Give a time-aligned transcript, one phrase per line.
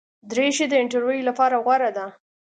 [0.31, 2.05] دریشي د انټرویو لپاره غوره ده.